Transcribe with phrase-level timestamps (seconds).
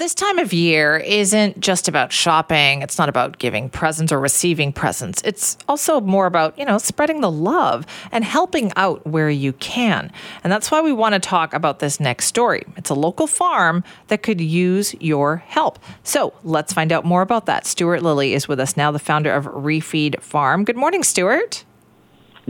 [0.00, 2.80] This time of year isn't just about shopping.
[2.80, 5.20] It's not about giving presents or receiving presents.
[5.26, 10.10] It's also more about, you know, spreading the love and helping out where you can.
[10.42, 12.62] And that's why we want to talk about this next story.
[12.78, 15.78] It's a local farm that could use your help.
[16.02, 17.66] So let's find out more about that.
[17.66, 20.64] Stuart Lilley is with us now, the founder of ReFeed Farm.
[20.64, 21.66] Good morning, Stuart.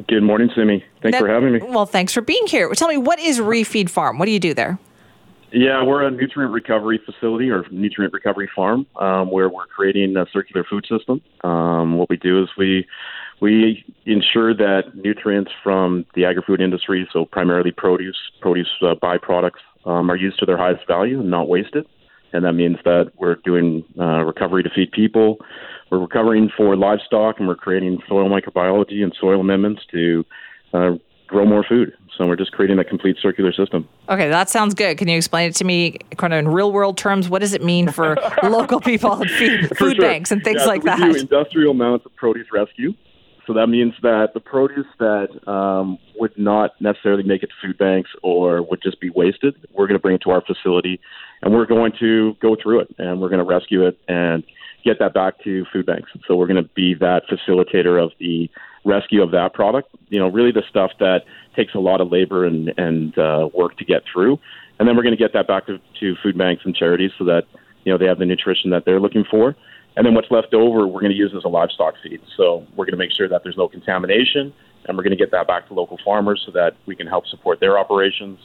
[0.07, 0.85] Good morning, Simi.
[1.03, 1.61] Thanks That- for having me.
[1.65, 2.73] Well, thanks for being here.
[2.75, 4.21] Tell me, what is ReFeed Farm?
[4.21, 4.79] What do you do there?
[5.53, 10.27] Yeah, we're a nutrient recovery facility or nutrient recovery farm um, where we're creating a
[10.33, 11.21] circular food system.
[11.43, 12.87] Um, what we do is we
[13.41, 20.11] we ensure that nutrients from the agri-food industry, so primarily produce, produce uh, byproducts, um,
[20.11, 21.87] are used to their highest value and not wasted.
[22.35, 25.39] And that means that we're doing uh, recovery to feed people,
[25.91, 30.25] we're recovering for livestock, and we're creating soil microbiology and soil amendments to
[30.73, 30.93] uh,
[31.31, 31.97] grow more food.
[32.19, 33.89] So we're just creating a complete circular system.
[34.09, 34.99] Okay, that sounds good.
[34.99, 37.31] Can you explain it to me kind of in real world terms?
[37.31, 40.05] What does it mean for local people and feed, food sure.
[40.05, 40.99] banks and things Yeah, so like we that?
[40.99, 42.93] do industrial amounts of produce rescue.
[43.47, 47.79] So that means that the produce that um, would not necessarily make it to food
[47.79, 51.01] banks or would just be wasted, we're going to bring it to our facility,
[51.43, 54.45] and we're going to go through it, and we're going to rescue it and
[54.85, 56.11] get that back to food banks.
[56.29, 58.51] So we're going to be that facilitator of the
[58.85, 59.95] rescue of that product.
[60.09, 61.21] You know, really the stuff that
[61.57, 64.39] takes a lot of labor and and uh, work to get through,
[64.79, 67.25] and then we're going to get that back to, to food banks and charities so
[67.25, 67.43] that
[67.85, 69.57] you know they have the nutrition that they're looking for.
[69.97, 72.21] And then what's left over, we're going to use as a livestock feed.
[72.37, 74.53] So we're going to make sure that there's no contamination,
[74.87, 77.27] and we're going to get that back to local farmers so that we can help
[77.27, 78.39] support their operations.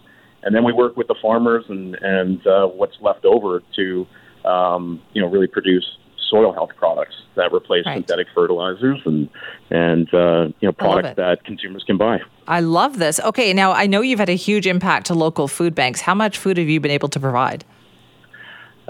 [0.43, 4.07] And then we work with the farmers and and uh, what's left over to
[4.43, 5.85] um, you know really produce
[6.29, 7.95] soil health products that replace Right.
[7.95, 9.29] synthetic fertilizers and
[9.69, 12.19] and uh, you know products that consumers can buy.
[12.47, 13.19] I love this.
[13.19, 16.01] Okay, now I know you've had a huge impact to local food banks.
[16.01, 17.63] How much food have you been able to provide?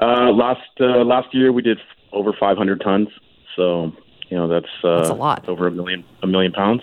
[0.01, 1.79] Uh, last uh, last year we did
[2.11, 3.07] over 500 tons,
[3.55, 3.91] so
[4.29, 5.47] you know that's uh, That's a lot.
[5.47, 6.81] over a million a million pounds.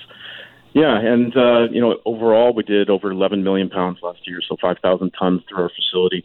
[0.74, 4.56] Yeah, and uh, you know overall we did over 11 million pounds last year, so
[4.60, 6.24] 5,000 tons through our facility.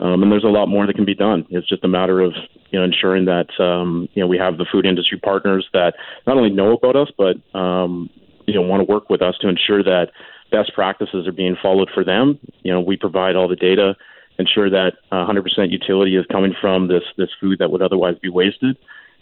[0.00, 1.46] Um, and there's a lot more that can be done.
[1.50, 2.32] It's just a matter of
[2.74, 5.94] you know ensuring that um, you know we have the food industry partners that
[6.26, 8.10] not only know about us but um,
[8.46, 10.08] you know want to work with us to ensure that
[10.50, 12.36] best practices are being followed for them.
[12.64, 13.94] You know we provide all the data,
[14.40, 18.28] ensure that uh, 100% utility is coming from this this food that would otherwise be
[18.28, 18.76] wasted,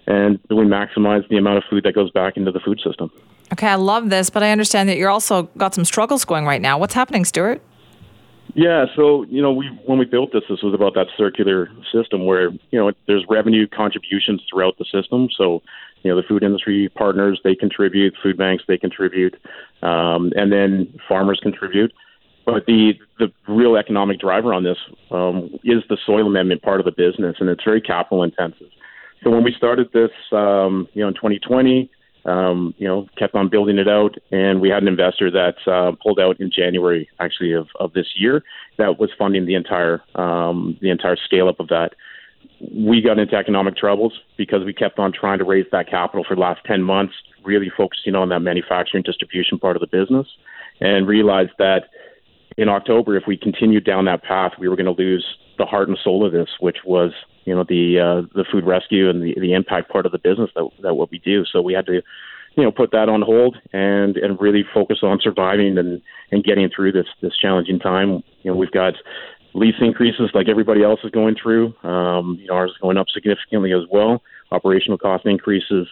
[0.06, 3.10] and we maximize the amount of food that goes back into the food system.
[3.52, 6.62] Okay, I love this, but I understand that you're also got some struggles going right
[6.62, 6.78] now.
[6.78, 7.60] What's happening, Stuart?
[8.54, 12.26] Yeah, so you know, we when we built this, this was about that circular system
[12.26, 15.28] where you know there's revenue contributions throughout the system.
[15.36, 15.62] So
[16.02, 19.36] you know, the food industry partners they contribute, food banks they contribute,
[19.82, 21.92] um, and then farmers contribute.
[22.44, 24.78] But the the real economic driver on this
[25.10, 28.68] um, is the soil amendment part of the business, and it's very capital intensive.
[29.22, 31.88] So when we started this, um, you know, in 2020,
[32.24, 35.92] um, you know, kept on building it out, and we had an investor that uh,
[36.02, 38.42] pulled out in January, actually of, of this year,
[38.78, 41.94] that was funding the entire um, the entire scale up of that.
[42.72, 46.36] We got into economic troubles because we kept on trying to raise that capital for
[46.36, 50.28] the last 10 months, really focusing on that manufacturing distribution part of the business,
[50.80, 51.86] and realized that
[52.56, 55.24] in October, if we continued down that path, we were going to lose
[55.58, 57.12] the heart and soul of this, which was
[57.44, 60.50] you know the uh, the food rescue and the the impact part of the business
[60.54, 61.44] that that what we do.
[61.44, 62.02] So we had to
[62.56, 66.68] you know put that on hold and and really focus on surviving and and getting
[66.74, 68.22] through this this challenging time.
[68.42, 68.94] You know we've got
[69.54, 71.74] lease increases like everybody else is going through.
[71.82, 74.22] Um, you know ours is going up significantly as well.
[74.50, 75.88] Operational cost increases.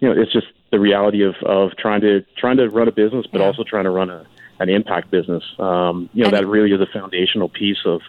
[0.00, 3.26] You know it's just the reality of of trying to trying to run a business,
[3.30, 3.46] but Yeah.
[3.46, 4.26] also trying to run a
[4.58, 5.42] an impact business.
[5.58, 8.02] Um, you know And- that really is a foundational piece of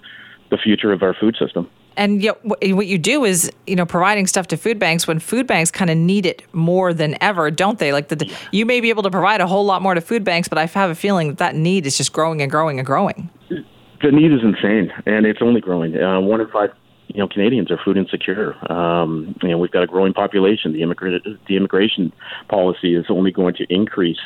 [0.50, 1.70] the future of our food system.
[1.98, 5.46] And yet, what you do is, you know, providing stuff to food banks when food
[5.46, 7.92] banks kind of need it more than ever, don't they?
[7.92, 10.48] Like the, you may be able to provide a whole lot more to food banks,
[10.48, 13.30] but I have a feeling that that need is just growing and growing and growing.
[13.50, 15.96] The need is insane, and it's only growing.
[15.96, 16.72] Uh, one in five,
[17.08, 18.56] you know, Canadians are food insecure.
[18.72, 20.74] Um, you know, we've got a growing population.
[20.74, 22.12] The immigrant, the immigration
[22.50, 24.20] policy is only going to increase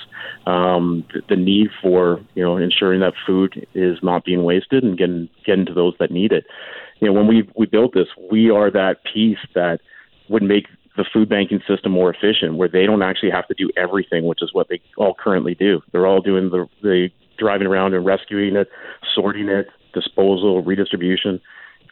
[0.45, 4.97] um, the, the need for you know ensuring that food is not being wasted and
[4.97, 6.45] getting getting to those that need it.
[6.99, 9.79] You know, when we we built this, we are that piece that
[10.29, 13.69] would make the food banking system more efficient, where they don't actually have to do
[13.75, 15.81] everything, which is what they all currently do.
[15.91, 18.69] They're all doing the the driving around and rescuing it,
[19.13, 21.41] sorting it, disposal, redistribution.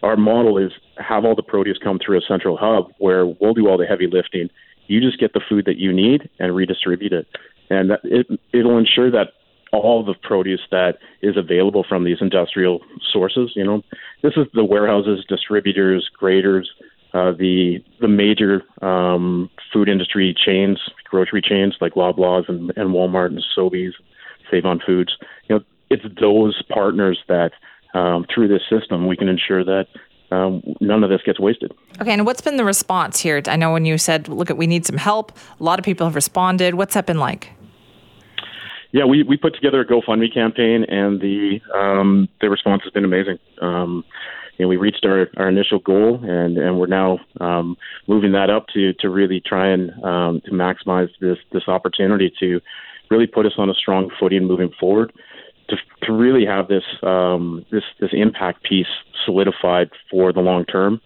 [0.01, 3.67] Our model is have all the produce come through a central hub where we'll do
[3.67, 4.49] all the heavy lifting.
[4.87, 7.27] You just get the food that you need and redistribute it,
[7.69, 9.33] and that it it'll ensure that
[9.73, 12.81] all the produce that is available from these industrial
[13.11, 13.51] sources.
[13.55, 13.81] You know,
[14.21, 16.71] this is the warehouses, distributors, graders,
[17.13, 20.79] uh, the the major um, food industry chains,
[21.09, 23.93] grocery chains like Loblaws and, and Walmart and Sobeys,
[24.49, 25.17] Save on Foods.
[25.49, 27.51] You know, it's those partners that
[27.93, 29.87] um, through this system we can ensure that
[30.31, 31.71] um, none of this gets wasted.
[32.01, 33.41] Okay, and what's been the response here?
[33.47, 36.15] I know when you said, "Look, we need some help," a lot of people have
[36.15, 36.75] responded.
[36.75, 37.51] What's that been like?
[38.93, 43.03] Yeah, we, we put together a GoFundMe campaign, and the um, the response has been
[43.03, 43.39] amazing.
[43.59, 44.03] Um,
[44.57, 47.75] you know, we reached our, our initial goal, and, and we're now um,
[48.07, 52.61] moving that up to to really try and um, to maximize this this opportunity to
[53.09, 55.11] really put us on a strong footing moving forward.
[55.69, 58.85] To, to really have this um, this this impact piece
[59.25, 61.01] solidified for the long term.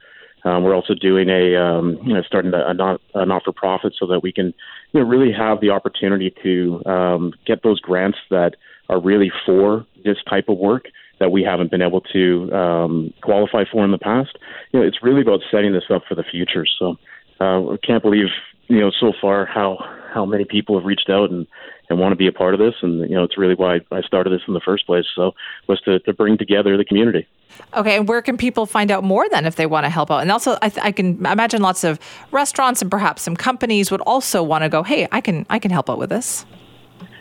[0.47, 3.93] Um, we're also doing a um, you know, starting a, not, a not for profit
[3.99, 4.53] so that we can
[4.93, 8.55] you know really have the opportunity to um, get those grants that
[8.89, 10.85] are really for this type of work
[11.19, 14.37] that we haven't been able to um, qualify for in the past.
[14.71, 16.65] You know, it's really about setting this up for the future.
[16.79, 16.95] So
[17.41, 18.27] uh, I can't believe
[18.67, 19.77] you know so far how
[20.13, 21.45] how many people have reached out and
[21.89, 22.75] and want to be a part of this.
[22.81, 25.05] And you know, it's really why I started this in the first place.
[25.15, 25.33] So
[25.67, 27.27] was to, to bring together the community.
[27.75, 30.19] Okay, and where can people find out more then if they want to help out?
[30.19, 31.99] And also, I, th- I can imagine lots of
[32.31, 35.71] restaurants and perhaps some companies would also want to go, "Hey, I can I can
[35.71, 36.45] help out with this."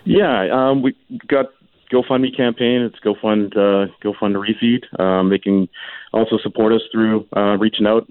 [0.05, 0.95] Yeah, um, we
[1.27, 1.47] got
[1.93, 2.83] GoFundMe campaign.
[2.83, 5.01] It's GoFund uh, GoFund ReFeed.
[5.01, 5.69] Um, they can
[6.13, 8.09] also support us through uh, reaching out,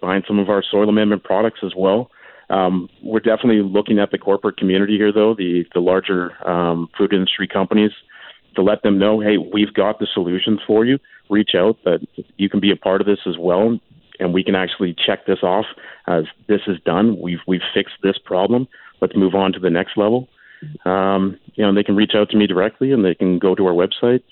[0.00, 2.10] buying some of our soil amendment products as well.
[2.52, 7.12] Um, we're definitely looking at the corporate community here, though, the, the larger um, food
[7.12, 7.92] industry companies,
[8.56, 10.98] to let them know, hey, we've got the solutions for you.
[11.30, 12.06] Reach out that
[12.36, 13.78] you can be a part of this as well,
[14.20, 15.64] and we can actually check this off
[16.06, 17.18] as this is done.
[17.18, 18.68] We've we've fixed this problem.
[19.00, 20.28] Let's move on to the next level.
[20.84, 23.66] Um, you know, they can reach out to me directly, and they can go to
[23.66, 24.22] our website.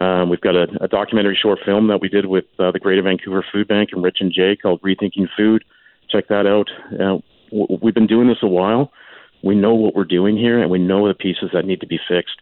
[0.00, 3.02] Um, we've got a, a documentary short film that we did with uh, the Greater
[3.02, 5.64] Vancouver Food Bank and Rich and Jay called Rethinking Food.
[6.08, 6.68] Check that out.
[7.00, 7.18] Uh,
[7.82, 8.92] we've been doing this a while.
[9.42, 11.98] We know what we're doing here, and we know the pieces that need to be
[12.08, 12.40] fixed.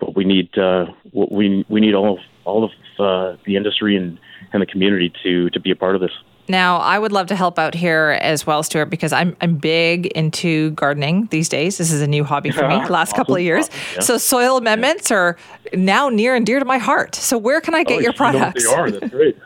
[0.00, 4.18] But we need uh, we we need all of, all of uh, the industry and,
[4.52, 6.12] and the community to to be a part of this.
[6.48, 10.06] Now, I would love to help out here as well, Stuart, because I'm I'm big
[10.08, 11.78] into gardening these days.
[11.78, 13.16] This is a new hobby for me, last awesome.
[13.16, 13.70] couple of years.
[13.94, 14.00] Yeah.
[14.00, 15.36] So soil amendments are
[15.74, 17.14] now near and dear to my heart.
[17.14, 18.64] So where can I get oh, your products?
[18.64, 19.00] You know they are.
[19.00, 19.38] That's great.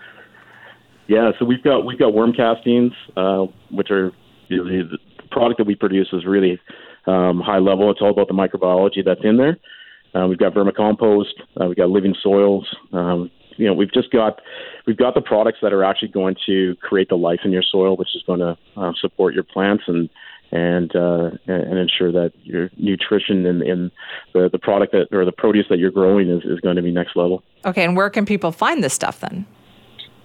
[1.09, 4.13] yeah, so we've got we've got worm castings, uh, which are
[4.49, 4.99] the,
[5.35, 6.61] product that we produce is really
[7.07, 7.91] um, high level.
[7.91, 9.59] It's all about the microbiology that's in there.
[10.15, 11.35] Uh, we've got vermicompost.
[11.61, 12.65] Uh, we've got living soils.
[12.93, 14.41] Um, you know, we've just got
[14.87, 17.97] we've got the products that are actually going to create the life in your soil,
[17.97, 20.09] which is going to uh, support your plants and
[20.53, 23.91] and uh, and ensure that your nutrition and, and
[24.33, 26.93] the the product that or the produce that you're growing is, is going to be
[26.93, 27.43] next level.
[27.65, 29.47] Okay, and where can people find this stuff then?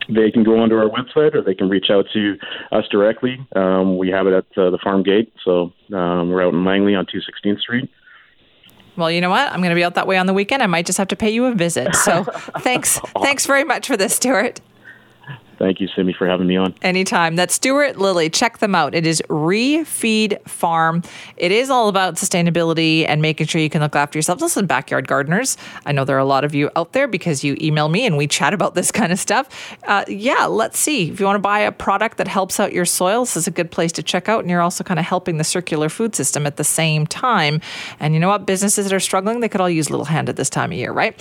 [0.09, 2.35] They can go onto our website or they can reach out to
[2.71, 3.37] us directly.
[3.55, 6.95] Um, we have it at uh, the farm gate, so um, we're out in Langley
[6.95, 7.89] on 216th Street.
[8.97, 9.49] Well, you know what?
[9.51, 10.61] I'm going to be out that way on the weekend.
[10.61, 11.95] I might just have to pay you a visit.
[11.95, 12.23] So,
[12.59, 14.59] thanks, thanks very much for this, Stuart.
[15.59, 16.73] Thank you, Simi, for having me on.
[16.81, 17.35] Anytime.
[17.35, 18.29] That's Stuart Lilley.
[18.29, 18.95] Check them out.
[18.95, 21.03] It is ReFeed Farm.
[21.35, 24.39] It is all about sustainability and making sure you can look after yourself.
[24.39, 25.57] Listen, backyard gardeners.
[25.85, 28.15] I know there are a lot of you out there because you email me and
[28.15, 29.77] we chat about this kind of stuff.
[29.83, 31.09] Uh, yeah, let's see.
[31.09, 33.51] If you want to buy a product that helps out your soil, this is a
[33.51, 34.39] good place to check out.
[34.39, 37.59] And you're also kind of helping the circular food system at the same time.
[37.99, 38.45] And you know what?
[38.45, 40.77] Businesses that are struggling, they could all use a little hand at this time of
[40.77, 41.17] year, right?